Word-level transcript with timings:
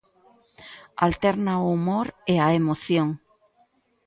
Alterna 1.05 1.53
o 1.63 1.65
humor 1.73 2.07
e 2.33 2.35
a 2.45 2.47
emoción. 2.59 3.09